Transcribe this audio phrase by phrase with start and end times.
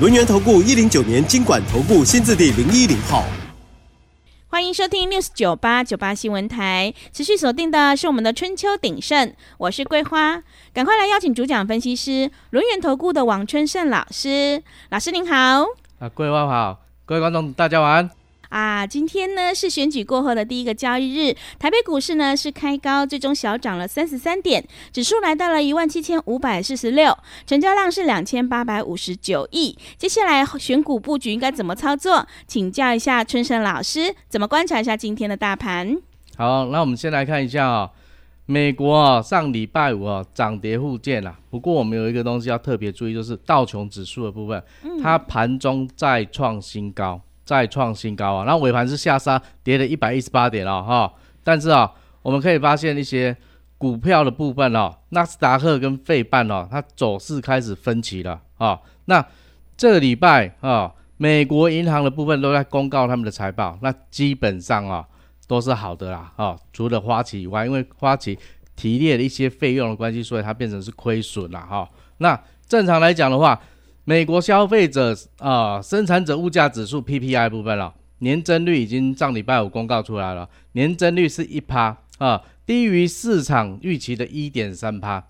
[0.00, 3.24] 轮源投顾一零九年经管投顾新字第零一零号，
[4.46, 6.94] 欢迎收听 News 九八九八新闻台。
[7.12, 10.40] 持续锁定的是我们的春秋鼎盛，我是桂花，
[10.72, 14.62] 赶快来邀请主讲分析师轮源投顾的王春盛老师。
[14.90, 15.64] 老师您好，
[15.98, 18.17] 啊，桂花好，各位观众大家晚安。
[18.48, 27.16] 啊，今天呢是选举过后的第一个交易日，台北股市呢是开高，最终小涨了三十三点，指数来到了一万七千五百四十六，
[27.46, 29.76] 成交量是两千八百五十九亿。
[29.96, 32.26] 接下来选股布局应该怎么操作？
[32.46, 35.96] 请教一下春生老师，怎么观察一下今天的大盘？
[36.36, 37.90] 好，那我们先来看一下啊、哦，
[38.46, 47.20] 美国啊、哦、上礼拜五啊涨跌互见啦，不过我们有一个东西要特别注意，就是道琼指数的部分，嗯、它盘中再创新高。
[47.48, 48.44] 再创新高啊！
[48.44, 51.10] 然后尾盘是下杀，跌了一百一十八点哦，哈。
[51.42, 51.90] 但是啊，
[52.20, 53.34] 我们可以发现一些
[53.78, 58.78] 股票的部分哦，纳斯达克跟费半哦，它走势开始分歧了啊。
[59.06, 59.24] 那
[59.78, 65.06] 这个礼拜啊，美国银行的部分都在公告他们的财报，那基本上啊
[65.46, 68.38] 都是好的啦，啊，除了花旗以外，因为花旗
[68.76, 71.88] 提列了一些费用的关系，所以它变成是亏损了哈。
[72.18, 73.58] 那正常来讲的话，
[74.08, 85.22] 美国消费者啊、生产者物价指数 PPI 部分了，年增率已经上礼拜五公告出来了，年增率是一趴啊，低于市场预期的一点三趴。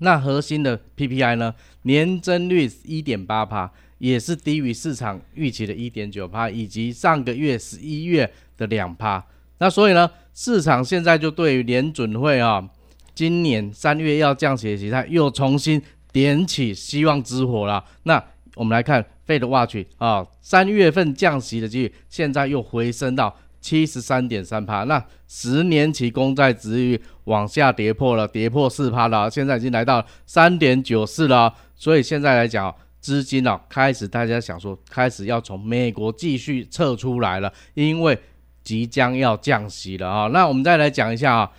[0.00, 9.24] 那核心的 PPI 呢，年增率一点八趴，也是低于市场预期的一点九趴，以及上个月十一月的两趴。
[9.56, 12.68] 那所以呢，市场现在就对于联准会啊，
[13.14, 15.80] 今年三月要降息的期待又重新。
[16.14, 17.84] 点起希望之火了。
[18.04, 18.22] 那
[18.54, 24.84] 我们来看 Fed Watch 啊，三月份降息的几率现在又回升到七十三点三趴。
[24.84, 31.52] 那十年期公债殖利率往下跌破了，跌破四趴了，现在已经来到三点九四了。
[31.74, 38.16] 所以现在来讲，资金啊开始大家想说，开始要从美国继续撤出来了，因为
[38.62, 40.28] 即将要降息了啊。
[40.28, 41.50] 那我们再来讲一下啊，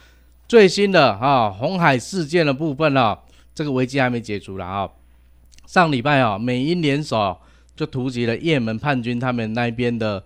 [0.47, 3.19] 最新的啊红海事件的部分啊。
[3.55, 4.87] 这个危机还没解除了啊！
[5.65, 7.37] 上礼拜啊，美英联手
[7.73, 10.21] 就突袭了也门叛军他们那边的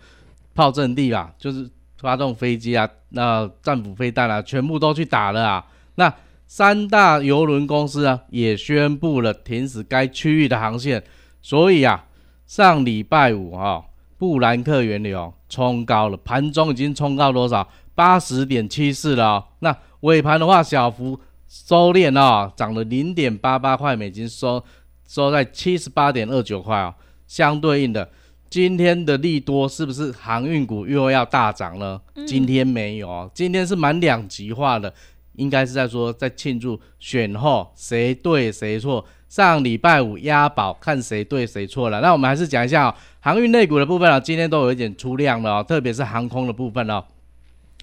[0.55, 1.69] 炮阵地啊，就是
[1.99, 5.65] 发动飞机啊、那战斧飞弹啊，全部都去打了啊。
[5.95, 6.11] 那
[6.47, 11.03] 三大邮轮公司啊，也宣布了停止该区域的航线。
[11.41, 12.05] 所以啊，
[12.47, 13.83] 上礼拜五啊，
[14.17, 17.69] 布兰克原油冲高了，盘中已经冲到多少？
[17.93, 19.45] 八十点七四了啊。
[19.59, 21.19] 那尾盘的话，小幅。
[21.49, 24.63] 收敛啊，涨了零点八八块美金，收
[25.07, 26.95] 收在七十八点二九块啊。
[27.25, 28.07] 相对应的，
[28.49, 31.99] 今天的利多是不是航运股又要大涨呢？
[32.15, 34.93] 嗯、今天没有，今天是蛮两极化的，
[35.37, 39.03] 应该是在说在庆祝选后谁对谁错。
[39.27, 42.01] 上礼拜五押宝看谁对谁错了。
[42.01, 47.03] 那我们还是讲一下、哦、航运类股的部分啊，今天都有一点出量了、哦，特别是航空的部分哦。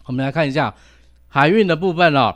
[0.06, 0.72] 我们来看一下
[1.28, 2.34] 海运的部分哦。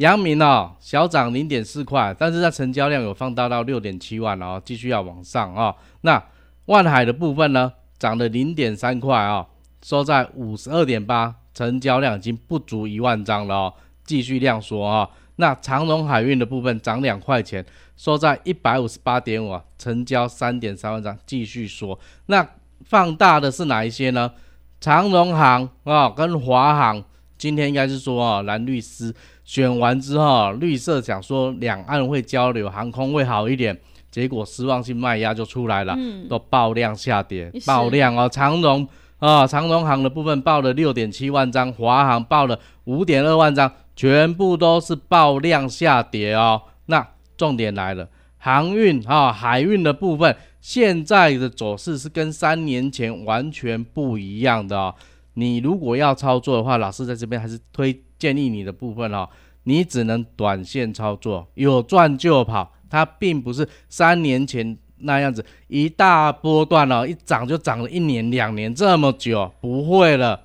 [0.00, 5.76] 阳明哦，小涨零点四块，但是它成交量有放大到六点七万哦，继续要往上哦。
[6.00, 6.22] 那
[6.64, 9.46] 万海的部分呢，涨了零点三块哦，
[9.82, 15.06] 收在五十二点八，成交量已经不足一万张了哦，继续量缩啊。
[15.36, 17.62] 那长荣海运的部分涨两块钱，
[17.98, 21.98] 收在一百五十八点五，成交三点三万张，继续缩。
[22.24, 22.48] 那
[22.86, 24.32] 放大的是哪一些呢？
[24.80, 27.04] 长荣行啊、哦，跟华航。
[27.36, 29.14] 今天应该是说啊，蓝律师
[29.50, 33.76] 选完之后，绿色想说两岸会交流，航空会好一点，
[34.08, 38.86] 结果失望性卖压就出来了，嗯、都爆量下跌，爆量哦，长荣
[39.18, 46.62] 啊，长荣航的部分爆了六点七万张，华航爆了五点二万张，全部都是爆量下跌哦。
[46.86, 47.04] 那
[47.36, 48.08] 重点来了，
[48.38, 54.94] 航运啊，海运的部分，现在的走势是跟三年前完全不一样的哦。
[55.34, 59.28] 你如果要操作的话，老师在这边还是推建议你的部分哦，
[59.64, 70.42] 你只能短线操作，有赚就跑，它并不是三年前那样子一大波段哦，一涨就涨了一年两年这么久，不会了。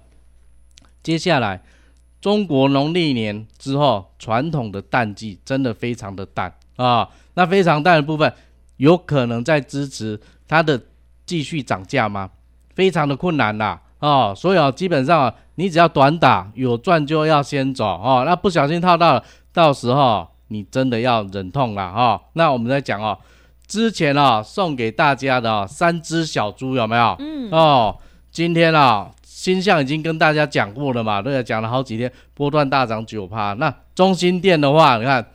[1.04, 1.62] 接下来
[2.20, 8.34] 中国农历年之后，传统的淡季真的非常的淡啊，那非常淡的部分
[8.78, 10.82] 有可能在支持它的
[11.26, 12.32] 继续涨价吗？
[12.74, 19.24] 非常的困难啦，哦，所以啊，基本上，你只要短打有赚就要先走哦，那不小心套到了，
[19.54, 22.22] 到时候你真的要忍痛了哈、哦。
[22.34, 23.18] 那我们再讲哦，
[23.66, 27.16] 之前啊送给大家的、哦、三只小猪有没有？
[27.20, 27.98] 嗯哦，
[28.32, 33.54] 今天啊星象已经跟大家讲过了嘛，对，讲了好几天，波段大涨九趴。
[33.54, 35.26] 那中心店的话，你看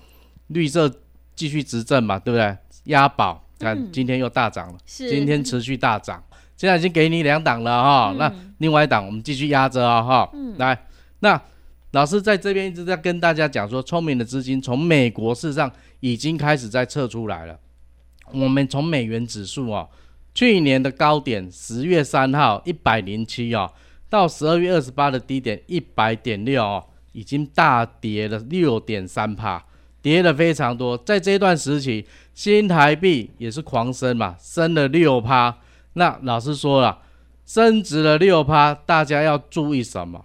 [0.49, 0.91] 绿色
[1.35, 2.57] 继续执政嘛，对不对？
[2.85, 6.23] 押宝，看今天又大涨了，是今天持续大涨。
[6.61, 10.31] 现在已经给你两档了哈、嗯，那另外一档我们继续压着啊哈。
[10.59, 10.79] 来，
[11.21, 11.41] 那
[11.93, 17.59] 老师在这边一直在跟大家讲说，聪明的资金从美国事实上已经开始在撤出来了。
[18.31, 19.89] 我们从美元指数啊，
[20.35, 23.73] 去年的高点十月三号一百零七哦，
[24.11, 29.65] 到十二月二十八的低点一百点六哦，已经大跌了六点三趴，
[30.03, 30.99] 跌了非常多。
[30.99, 32.05] 在这段时期，
[32.35, 35.57] 新台币也是狂升嘛，升了六趴。
[35.95, 36.99] 那老师说了，
[37.45, 40.25] 升值了六趴，大家要注意什么？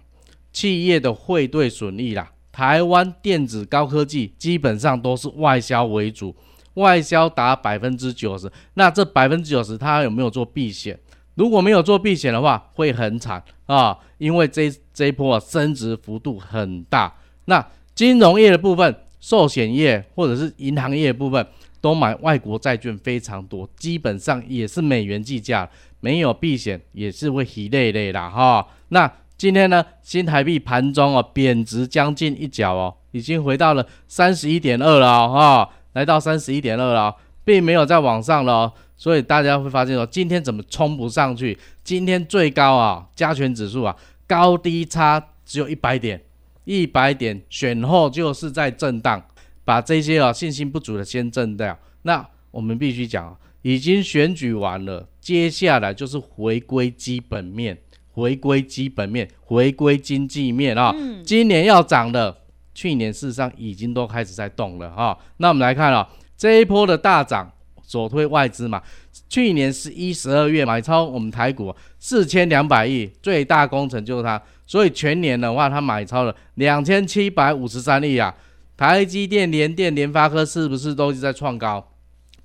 [0.52, 2.30] 企业的汇兑损益啦。
[2.50, 6.34] 台湾电子高科技基本上都是外销为主，
[6.74, 8.50] 外销达百分之九十。
[8.74, 10.98] 那这百分之九十，它有没有做避险？
[11.34, 17.12] 如果没有做避险的话，会很惨啊，因为这这一波升值幅度很大。
[17.44, 17.62] 那
[17.94, 21.46] 金融业的部分、寿险业或者是银行业的部分。
[21.86, 28.66] 都买外国债券非常多，基本上也是美元计价，没有避险也是会稀累累啦哈。
[28.88, 41.56] 那今天呢，新台币盘中哦贬值将近一角哦，已经回到了三十一点二了哈，来到三十一点二了，并没有再往上了，所以大家会发现说今天怎么冲不上去？
[41.84, 43.94] 今天最高啊加权指数啊
[44.26, 46.20] 高低差只有一百点，
[46.64, 49.22] 一百点选后就是在震荡。
[49.66, 51.76] 把这些啊信心不足的先震掉。
[52.02, 57.76] 那我们必须讲，已经选举完了，接下来就是回归基本面，
[58.12, 60.94] 回归基本面，回归经济面啊。
[61.24, 62.34] 今年要涨的，
[62.72, 65.18] 去年事实上已经都开始在动了啊。
[65.38, 67.52] 那我们来看啊，这一波的大涨，
[67.84, 68.80] 首推外资嘛，
[69.28, 78.32] 去年十一、十二月买超我们台股四千两百亿，最大工程就是它，所以全年的话，它买超了两千七百五十三亿啊。
[78.76, 81.92] 台积电、联电、联发科是不是都是在创高？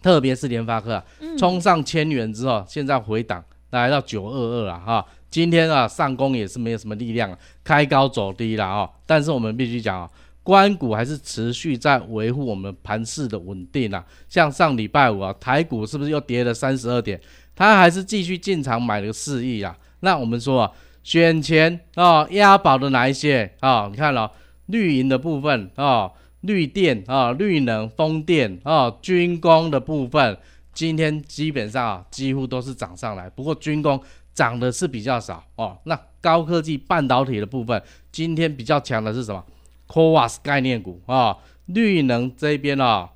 [0.02, 1.04] 特别是联发科啊，
[1.38, 5.06] 冲上千元之后，现在回档来到九二二了哈。
[5.30, 8.90] 今天啊上攻也是没有什么力量，开高走低了啊。
[9.06, 10.10] 但是我们必须讲啊，
[10.42, 14.04] 关股还是持续在维护我们盘势的稳定啊。
[14.28, 17.22] 像上礼拜五啊，台股是不是又跌了三十二点？
[17.56, 19.78] 它还是继续进场买了四亿啊。
[20.00, 20.72] 那我们说啊，
[21.04, 23.88] 选前啊押宝的哪一些啊？
[23.92, 24.30] 你看了
[24.66, 26.12] 绿营的部分啊。
[26.42, 30.36] 绿电啊，绿能、风电啊，军工的部分，
[30.74, 33.30] 今天基本上啊，几乎都是涨上来。
[33.30, 34.02] 不过军工
[34.34, 35.78] 涨的是比较少哦。
[35.84, 37.80] 那高科技半导体的部分，
[38.12, 39.46] 今天比较强的是什么
[39.88, 41.38] ？CoWoS 概念股啊，
[41.68, 43.08] 绿能这边啊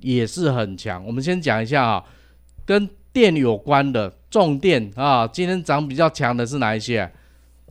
[0.00, 1.06] 也是很强。
[1.06, 2.04] 我们先讲一下啊，
[2.64, 7.12] 跟电有关的重电啊，今天涨比较强的是哪一些？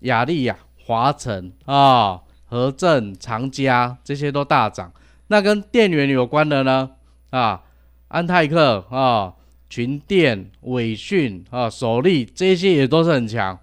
[0.04, 2.22] 亚力呀、华晨啊。
[2.56, 4.90] 和正、长佳这些都大涨，
[5.28, 6.90] 那跟电源有关的呢？
[7.32, 7.62] 啊，
[8.08, 9.34] 安泰克啊、
[9.70, 13.60] 群电、伟讯啊、首立这些也都是很强。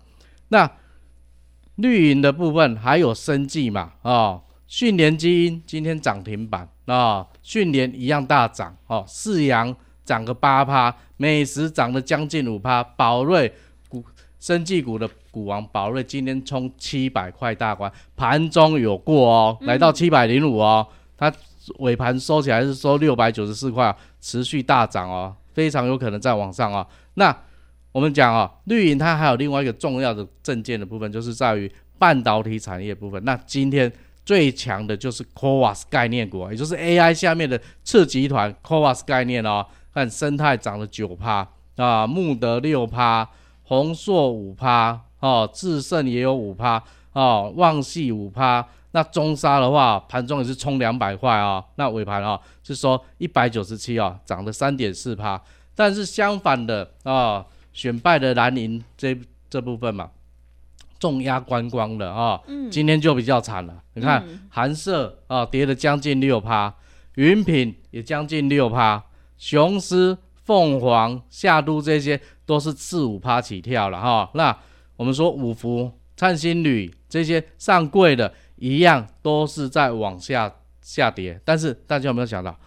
[0.49, 0.70] 那
[1.76, 3.94] 绿营的部分还有生技嘛？
[4.02, 9.02] 啊，讯连基因今天涨停板啊，讯连一样大涨哦。
[9.08, 13.54] 四阳涨个八趴，美食涨了将近五趴，宝瑞
[14.42, 15.08] 生技股的。
[15.30, 21.32] 股王宝瑞今天冲七百块大关，盘中有过哦，来到七百零五哦，它
[21.78, 26.87] 尾盘收起来是收六百九十四块，持续大涨哦，非常有可能再往上哦。
[27.14, 27.34] 那
[27.92, 33.25] 我们讲哦，绿营它还有另外一个重要的证件的部分，就是在于半导体产业部分。
[33.25, 33.90] 那今天
[34.22, 43.26] 最强的就是 CoWoS 概念股，也就是 AI 下面的次集团 CoWoS 概念哦，看生态涨了九趴啊，穆德六趴，
[43.62, 45.00] 宏硕五趴。
[45.21, 48.66] 哦，智胜也有五趴哦，旺系五趴。
[48.90, 51.64] 那中沙的话，盘中也是冲两百块啊。
[51.76, 55.40] 那尾盘啊，是说一百九十七啊，涨了三点四趴。
[55.76, 59.16] 但是相反的啊、哦，选败的蓝营这
[59.49, 60.11] 这部分嘛，
[60.99, 63.81] 重压观光的啊、哦嗯，今天就比较惨了。
[63.95, 66.75] 你看，寒舍啊，跌了将近六趴，
[67.14, 69.04] 云品也将近六趴，
[69.38, 74.56] 雄狮、凤凰、夏都这些都是四五趴起跳了哈、那
[74.96, 81.40] 我们说五福、灿星旅这些上柜的，一样都是在往下下跌。
[81.44, 82.58] 但是大家有没有想到，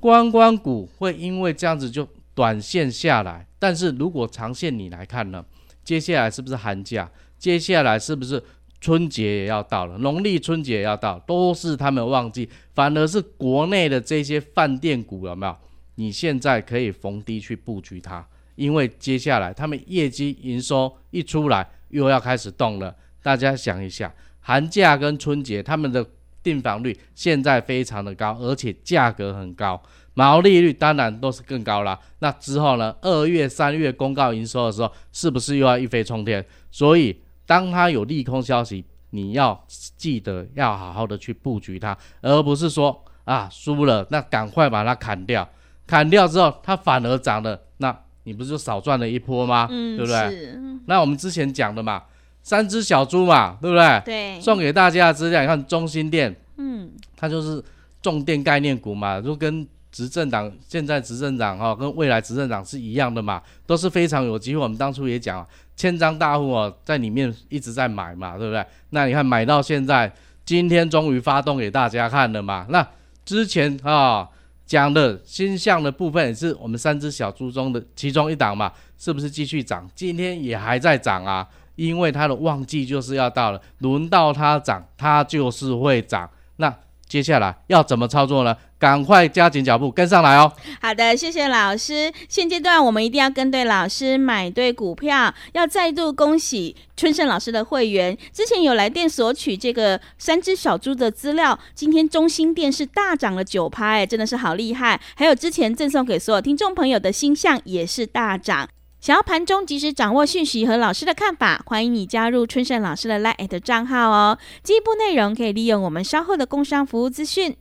[0.00, 3.46] 观光股会因为这样子就短线下来？
[3.58, 5.44] 但是如果长线你来看呢？
[5.84, 7.10] 接下来是不是寒假？
[7.38, 8.42] 接下来是不是
[8.80, 9.98] 春节也要到了？
[9.98, 12.48] 农历春节也要到，都是他们旺季。
[12.74, 15.56] 反而是国内的这些饭店股有没有？
[15.96, 22.94] 你现在可以逢低去布局它，因为接下来他们业绩营收一出来，又要开始动了。
[23.22, 26.04] 大家想一下，寒假跟春节他们的
[26.42, 29.80] 订房率现在非常的高，而且价格很高。
[30.16, 31.98] 毛利率当然都是更高了。
[32.20, 32.94] 那之后呢？
[33.00, 36.44] 二月、三月公告营收的时候，是不是又要一飞冲天？
[36.70, 45.48] 所以，当它有利空消息，你要记得要好好的去布局它，而不是说啊输了，那赶快把它砍掉。
[45.86, 49.68] 砍掉之后，它反而涨了，那你不是就少赚了一波吗？
[49.70, 50.30] 嗯，对不对？
[50.30, 50.60] 是。
[50.86, 52.02] 那我们之前讲的嘛，
[52.42, 54.02] 三只小猪嘛，对不对？
[54.04, 54.40] 对。
[54.40, 57.62] 送给大家的资料，你看中心店，嗯，它就是
[58.02, 59.66] 重电概念股嘛，就跟。
[59.94, 64.60] 执政党现在执政党哈，跟未来执政党是一样的嘛，都是非常有机会。
[64.60, 68.66] 我们当初也讲，千张大户哦，在里面一直在买嘛，对不对？
[68.90, 70.12] 那你看买到现在，
[70.44, 72.66] 今天终于发动给大家看了嘛。
[72.70, 72.84] 那
[73.24, 74.28] 之前啊
[74.66, 79.88] 讲的星象的部分也是我们三只小猪中的其中一档嘛，是不是继续涨？
[79.94, 86.28] 今天也还在涨啊，因为它的旺季就是要到了，轮到它涨，它就是会涨。
[86.56, 86.74] 那
[87.06, 88.56] 接下来要怎么操作呢？
[88.84, 90.52] 赶快加紧脚步跟上来哦！
[90.78, 92.12] 好的，谢谢老师。
[92.28, 95.32] 现阶段我们一定要跟对老师，买对股票。
[95.54, 101.58] 要再度恭喜春盛老师的会员，之前有来电索取这个三只小猪的资料。
[101.74, 105.00] 今天中心电是大涨了九趴，哎，真的是好厉害。
[105.14, 108.68] 还有之前赠送给所有听众朋友的星象也是大涨。
[109.00, 114.38] 想要盘中及时掌握讯息和老师的看法，欢迎你加入春盛老师的 LINE@ 账号哦。
[114.62, 117.56] 进一步内容可以利用我们稍后的工商服务资讯。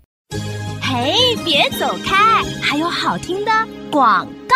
[0.94, 2.44] 嘿，别走开！
[2.62, 3.52] 还有好听的
[3.90, 4.56] 广告。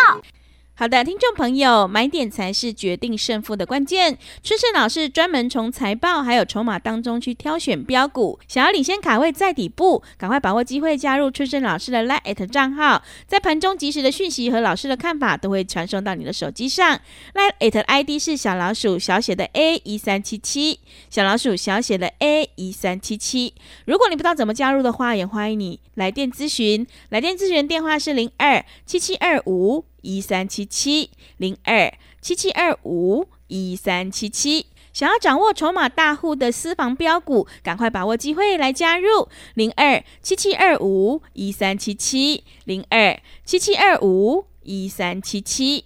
[0.78, 4.16] 好的，听众朋友，买点才是决定胜负的关键。
[4.44, 17.00] 春盛老师专门从财报还有筹码当中去挑选标股，想要领先卡位在底部，赶快把握机会加入春盛老师的 Lite 账号，在盘中及时的讯息和老师的看法都会传送到你的手机上。
[17.34, 20.78] Lite ID 是小老鼠小写的 A 一三七七，
[21.10, 23.52] 小老鼠小写的 A 一三七七。
[23.86, 29.84] 如果你不知道怎么加入的话，也欢迎你来电咨询，来电咨询电话是零二七七二五。
[30.08, 45.84] 一三七七零二七七二五一三七七，想要掌握筹码大户的私房标股，赶快把握机会来加入零二七七二五一三七七零二七七二五一三七七。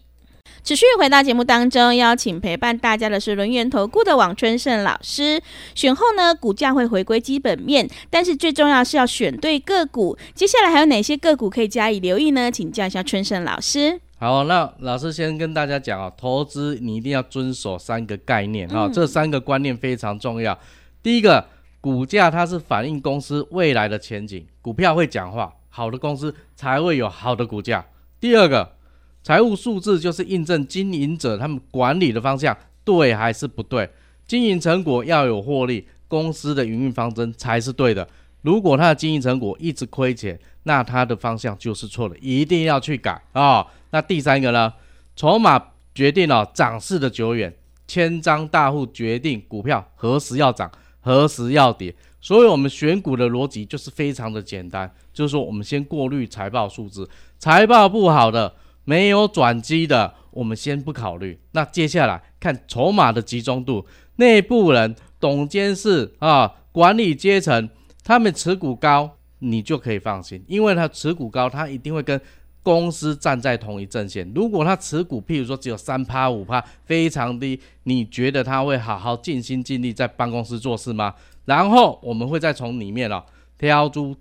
[0.63, 5.43] 持续回到节目当中，邀请陪伴大家的是轮源投顾的王春盛老师。
[5.75, 10.17] 选后呢，股价会回归基本面，但是最重要是要选对个股。
[10.37, 12.49] 接下来还有哪些个股可以加以留意呢？
[12.49, 14.01] 请教一下春盛老师。
[14.23, 20.57] 好，那老师先跟大家讲啊，投资你一定要遵守三个概念啊，这三个观念非常重要。
[21.03, 21.45] 第一个，
[21.81, 27.85] 股价它是反映公司未来的前景，股票会讲话，好的公司才会有好的股价。
[28.21, 28.77] 第二个。
[29.25, 33.91] 财务数字就是印证经营者他们管理的方向对还是不对，
[34.27, 38.07] 经营成果要有获利，公司的营运方针才是对的。
[38.43, 43.67] 如果他的经营成果一直亏钱，那他的方向就是错的，一定要去改啊、哦。
[43.93, 44.73] 那第三个呢？
[45.15, 45.63] 筹码
[45.95, 47.55] 决定了涨势的久远，
[47.87, 50.71] 千张大户决定股票何时要涨，
[51.01, 51.95] 何时要跌。
[52.21, 57.09] 所以，我们选股的逻辑就是非常的简单，就是说，我们先过滤财报数字，
[57.39, 58.55] 财报不好的。
[58.85, 61.39] 没有转机的，我们先不考虑。
[61.53, 67.71] 那接下来看筹码的集中度，内部人、董监事啊、管理阶层，
[68.03, 72.21] 他们持股高，你就可以放心，因为他持股高，他一定会跟
[72.63, 74.31] 公司站在同一阵线。
[74.35, 81.15] 如果他持股，譬如说只有三趴、五趴，非常低，你觉得他会好好尽心尽力在办公室做事吗？
[81.45, 83.25] 然后我们会再从里面啊
[83.59, 84.17] 挑出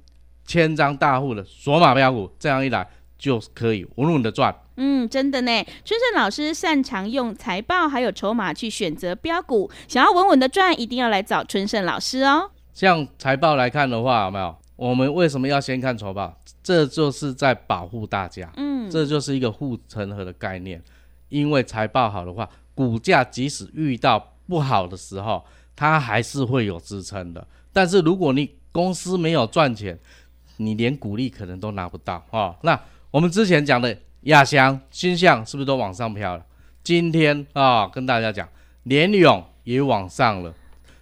[0.46, 2.88] 千张大户的锁马标股，这样一来。
[3.22, 4.52] 就可以稳稳的赚。
[4.78, 5.52] 嗯，真的呢。
[5.86, 12.50] 春盛老师擅长用财报还有筹码去选择标股，想要稳稳的赚，一定要来找春盛老师哦。
[12.74, 14.58] 像财报来看的话，有没有？
[14.82, 16.36] 我们为什么要先看筹报？
[16.64, 18.52] 这就是在保护大家。
[18.58, 20.82] 嗯，这就是一个护城河的概念。
[21.30, 25.46] 因为财报好的话，股价即使遇到不好的时候，
[25.76, 27.46] 它还是会有支撑的。
[27.72, 29.96] 但是如果你公司没有赚钱，
[30.58, 32.56] 你连股利可能都拿不到哦。
[32.64, 32.78] 那
[33.12, 36.44] 我们之前讲的亚翔、新象是不是都往上飘了？
[36.84, 38.50] 今天啊、哦，跟大家讲，
[38.82, 40.52] 联勇也往上了。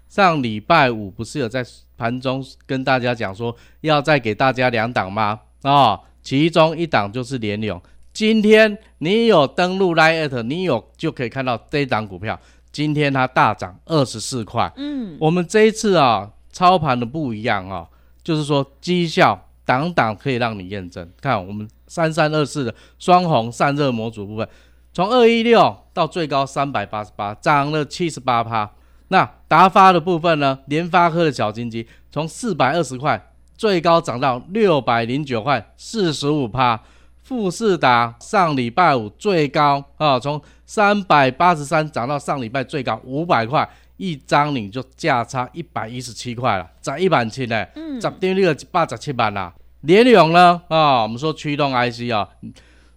[0.09, 1.65] 上礼拜五不是有在
[1.99, 5.37] 盘中跟大家讲说，要再给大家两档吗？
[5.63, 7.79] 啊、哦，其中一档就是联咏，
[8.13, 12.39] 今天你有登录 LINE@ 你有就可以看到这档股票，
[12.71, 14.71] 今天它大涨二十四块。
[14.77, 17.85] 嗯，我们这一次啊，操盘的不一样啊，
[18.23, 21.05] 就是说绩效档档可以让你验证。
[21.19, 24.47] 看我们三三二四的双红散热模组部分，
[24.93, 28.71] 从二一六到最高三百八十八，涨了七十八趴。
[29.09, 30.59] 那达发的部分呢？
[30.67, 36.79] 联发科的小金鸡从四百二十块最高涨到六百零九块，四十五趴。
[37.23, 47.65] 富士达上礼拜五最高啊，从三百八十三涨到上礼拜最高五百块，一张你就价差一百一十七块了，涨一百七呢，
[47.99, 49.53] 涨跌率一百十七万啦。
[49.81, 52.27] 联咏呢啊，我们说驱动 IC 啊，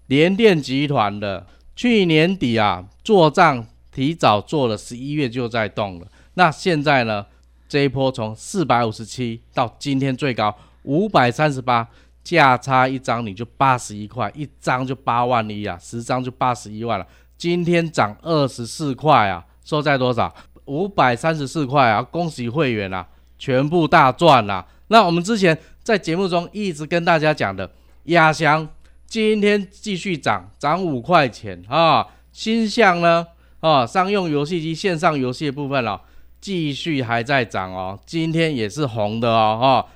[0.07, 6.07] 联电集团的去年底啊做账提早做了，十一月就在动了。
[6.35, 7.27] 那现在呢，
[7.69, 11.89] 这一波从四百五十七到今天最高五百三十八。
[12.25, 17.05] 价差一张你就八十一块，一张就八万一啊，十张就八十一万了。
[17.37, 20.33] 今天涨二十四块啊，收在多少？
[20.67, 22.01] 五百三十四块啊！
[22.01, 23.05] 恭喜会员啊，
[23.37, 24.65] 全部大赚啦。
[24.87, 27.69] 那我们之前在节目中一直跟大家讲的，
[28.05, 28.69] 亚翔
[29.05, 32.07] 今天继续涨，涨五块钱啊。
[32.33, 33.27] 鈊象呢
[33.59, 36.01] 啊，商用游戏机线上游戏的部分了，
[36.43, 39.87] 继续还在涨哦，今天也是红的哦，哈。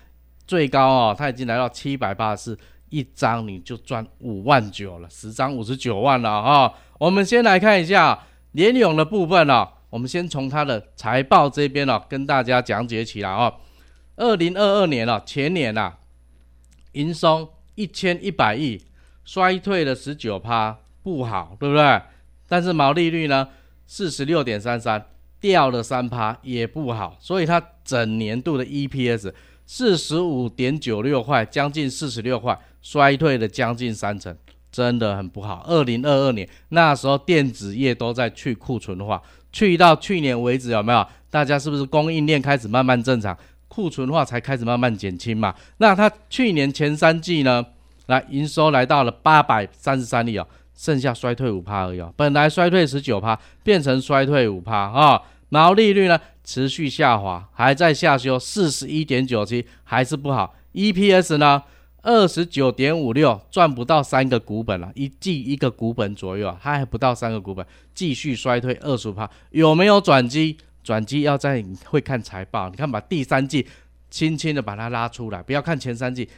[0.46, 6.74] 最高哦，它已经来到七百八十四，一张你就赚五万九了，十张五十九万了哈、哦。
[7.00, 8.16] 我们先来看一下
[8.52, 13.52] 联咏的部分哦，我们先从它的财报这边哦跟大家讲解起来哦。
[14.14, 15.98] 二零二二年哦，前年呐、啊，
[16.92, 18.80] 营收一千一百亿，
[19.24, 22.02] 衰退了十九趴，不好，对不对？
[22.46, 23.48] 但是毛利率呢，
[23.84, 25.04] 四十六点三三，
[25.40, 29.32] 掉了三趴，也不好，所以它整年度的 EPS。
[29.68, 34.32] 四十五点九六块，将近四十六块，衰退了将近三成，
[34.70, 35.64] 真的很不好。
[35.66, 41.04] 二零二二年那时候电子业都在去库存化，去到去年为止有没有？
[41.30, 45.52] 大家是不是供应链开始慢慢正常，库存化才开始慢慢减轻嘛？
[45.78, 47.66] 那它去年前三季呢，
[48.06, 55.22] 来营收来到了八百三十三亿哦，剩下衰退五趴而已哦，本来衰退十九趴，变成衰退五趴啊。
[55.48, 60.54] 毛利率呢持续下滑，还在下修，四十一点九七还是不好。
[60.74, 61.62] EPS 呢
[62.02, 69.28] 二十九点五六，赚不到三个股本了，一季一个股本左右啊，还还不到三个股本，继续衰退二十趴。
[69.50, 70.56] 有没有转机？
[70.84, 73.66] 转机要在会看财报，你看把第三季
[74.08, 76.28] 轻轻的把它拉出来，不要看前三季，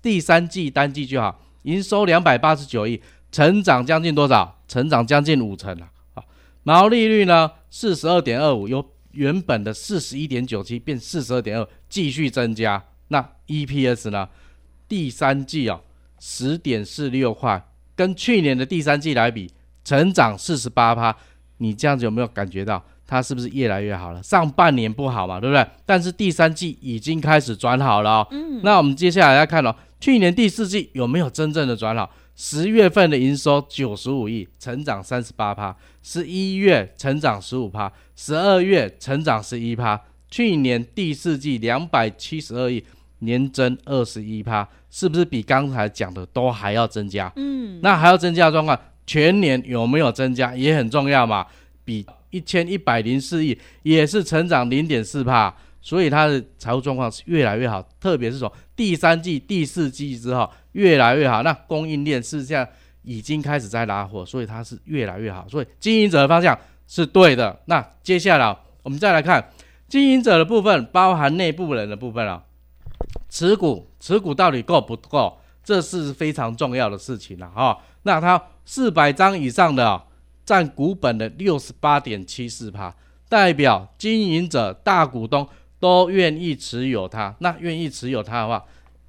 [0.00, 1.40] 第三季单季就好。
[1.64, 3.00] 营收两百八十九亿，
[3.32, 4.60] 成长将近多少？
[4.68, 5.88] 成长将近五成了。
[6.62, 7.50] 毛利率呢？
[7.70, 12.80] 四十二点二五，由原本的四十一点九七变四十二点二，继续增加。
[13.08, 14.28] 那 EPS 呢？
[14.86, 15.80] 第三季啊、哦，
[16.20, 17.60] 十点四六块，
[17.96, 19.50] 跟去年的第三季来比，
[19.82, 21.16] 成长四十八趴。
[21.56, 24.22] 你这样子有没有感觉到它是不是越来越好了？
[24.22, 25.66] 上半年不好嘛，对不对？
[25.84, 28.28] 但是第三季已经开始转好了、哦。
[28.30, 28.60] 嗯。
[28.62, 32.08] 那我们接下来要看哦，去年第四季有没有真正的转好？
[32.34, 40.00] 十月份的营收九十五亿，成长三十八趴；十一月成长十五趴；十二月成长十一趴。
[40.30, 42.82] 去年第四季两百七十二亿，
[43.18, 47.30] 年增二十一趴，是不是比刚才讲的都还要增加？
[47.36, 51.46] 嗯，那还要增加的状况，全年有没有增加也很重要嘛？
[51.84, 55.54] 比一千一百零四亿也是成长零点四趴。
[55.84, 61.42] 所以它的财务状况是越来越好，特别是从第三季、第四季之后越来越好。
[61.42, 62.66] 那供应链是这样，
[63.02, 65.46] 已经开始在拉货，所以它是越来越好。
[65.48, 66.58] 所以经营者的方向
[66.88, 67.58] 是对的。
[67.66, 69.50] 那接下来我们再来看
[69.88, 72.42] 经营者的部分，包含内部人的部分啊，
[73.28, 75.38] 持股持股到底够不够？
[75.62, 77.78] 这是非常重要的事情了哈。
[78.02, 80.02] 那它四百张以上的
[80.44, 82.92] 占股本的六十八点七四趴，
[83.28, 85.46] 代表经营者大股东。
[85.82, 88.64] 都愿意持有它，那愿意持有它的话，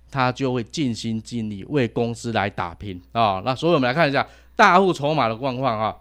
[0.09, 3.43] 他就会尽心尽力为公司来打拼啊、哦。
[3.45, 5.95] 那所以我们来看一下大户筹码的状况啊。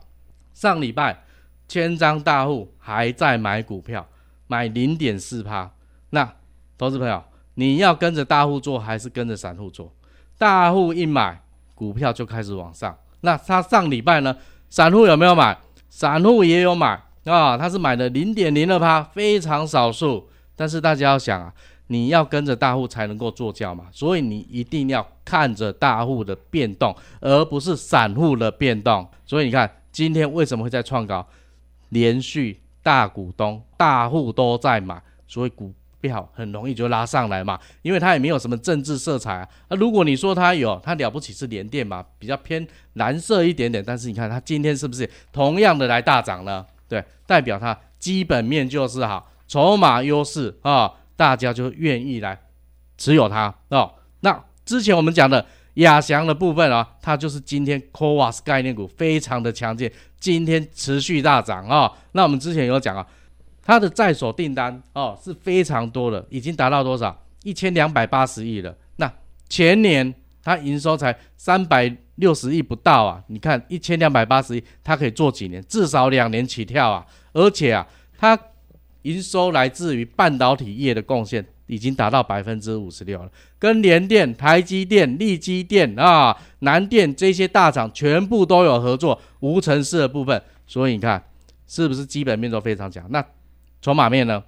[0.54, 1.24] 上礼拜
[1.68, 4.06] 千张大户还在买股票，
[4.46, 5.70] 买零点四趴。
[6.08, 6.26] 那
[6.78, 7.22] 投资朋友，
[7.56, 9.92] 你要跟着大户做还是跟着散户做？
[10.38, 11.42] 大户一买
[11.74, 12.96] 股票就开始往上。
[13.20, 14.34] 那他上礼拜呢？
[14.70, 15.58] 散户有没有买？
[15.90, 20.30] 散户也有买啊、他是买的零点零二趴，非常少数。
[20.56, 21.52] 但是大家要想啊，
[21.86, 29.06] 你要跟着大户才能够做轿嘛，所以你一定要看着大户的变动，而不是散户的变动。
[29.26, 31.26] 所以你看今天为什么会在创高？
[31.90, 39.48] 连续大股东、大户都在买，所以股票很容易就拉上来嘛，因为它也没有什么政治色彩啊。
[39.68, 43.84] 那如果你说它有，它了不起是连电嘛，比较偏蓝色一点点。
[43.86, 46.64] 但是你看它今天是不是同样的来大涨呢？
[46.88, 52.40] 对，代表它基本面就是好，筹码优势啊，大家就愿意来
[52.96, 53.92] 持有它哦。
[54.20, 61.92] 那之前我们讲的亚翔的部分啊，它就是今天 CoWoS 概念股非常的强劲，今天持续大涨啊、哦。
[62.12, 63.06] 那我们之前有讲啊。
[63.62, 67.14] 它的在手订单哦是非常多的，已经达到多少？
[67.42, 68.74] 一千两百八十亿了。
[68.96, 69.12] 那
[69.50, 73.22] 前年它营收才三百六十亿不到啊！
[73.26, 75.62] 你看一千两百八十亿，它可以做几年？
[75.68, 77.06] 至少两年起跳啊！
[77.34, 77.86] 而且啊，
[78.18, 78.36] 它
[79.02, 90.42] 营收来自于半导体业的贡献已经达到百分之五十六了，跟联电、台积电、力积电啊、南电这些大厂全部都有合作，无尘室的部分。
[90.66, 91.22] 所以你看
[91.66, 93.04] 是不是基本面都非常强？
[93.10, 93.24] 那
[93.80, 94.42] 筹码面呢？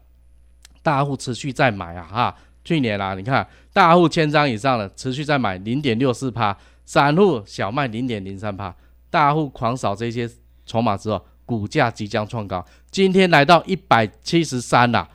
[0.83, 2.37] 大户持续在买啊，哈！
[2.63, 8.75] 去年啦、啊，你看大户千张以上的持续在买零点六四趴，散户小卖零点零三趴，
[9.11, 10.29] 大户狂扫这些
[10.67, 15.09] 筹码之后，股价即将创高，今天来到一百七十三啦，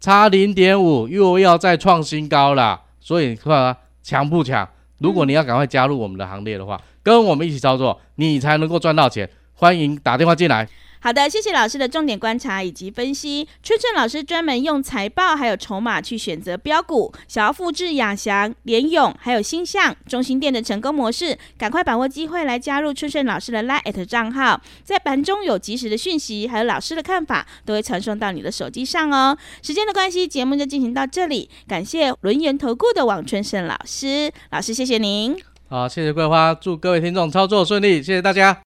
[0.00, 2.80] 差零点五又要再创新高了。
[3.00, 4.68] 所以你看啊，强不强？
[4.98, 9.28] 如果你要赶快加入我们的行列的话，跟我们一起操作，你才能够赚到钱。
[9.54, 10.68] 欢迎打电话进来。
[11.06, 13.46] 好的，谢谢老师的重点观察以及分析。
[13.62, 29.38] 春盛老师专门用财报还有筹码去选择标股，想要复制亚翔、联咏还有星象、中心店的成功模式，赶快把握机会来加入春盛老师的 LINE@ 账号，在盘中有及时的讯息，还有老师的看法，都会传送到你的手机上哦。
[29.62, 35.40] 时间的关系，节目就进行到这里，感谢轮圆投顾的王春盛老师，老师谢谢您。
[35.68, 38.65] 好，谢谢桂花，祝各位听众操作顺利，谢谢大家。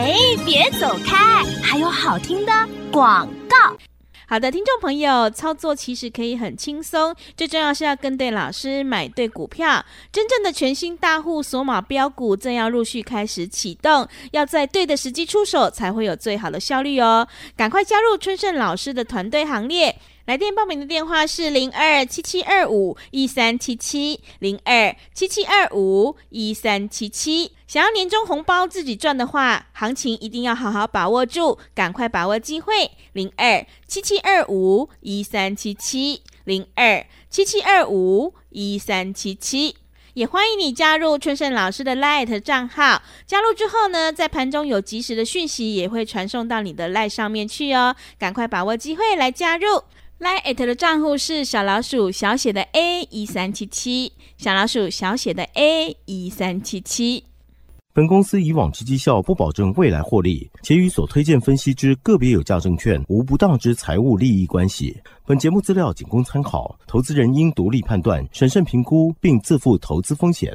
[0.00, 0.14] 哎，
[0.46, 1.42] 别走开！
[1.60, 2.52] 还有好听的
[2.92, 3.76] 广告。
[4.28, 9.84] 好的，听众朋友，操作其实可以很轻松，最重要是要跟对老师，买对股票。
[10.12, 17.26] 真正的全新大户索马标股正要陆续开始启动，要在对的时机出手，才会有最好的效率哦。
[17.56, 19.98] 赶快加入春盛老师的团队行列。
[20.28, 27.52] 来电报名的电话是零二七七二五一三七七零二七七二五一三七七。
[27.66, 32.90] 想要年终红包自己赚的话，行情一定要好好把握住，赶快把握机会。
[33.14, 39.76] 零二七七二五一三七七零二七七二五一三七七。
[40.12, 43.00] 也欢迎你加入春盛老师的 LINE 账号。
[43.24, 47.96] 加入之后呢，在盘中有及时的讯息也会传送到你的 LINE 上面去哦。
[48.18, 49.84] 赶快把握机会来加入。
[50.18, 57.22] LINE@ 的账户是小老鼠小写的 A 一三七七，小老鼠小写的 A 一三七七。
[57.94, 65.00] 本公司以往之绩效不保证未来获利，且与所推荐分析之个别有价证券无不当之财务利益关系。
[65.24, 70.52] 本节目资料仅供参考，投资人应独立判断、审慎评估，并自负投资风险。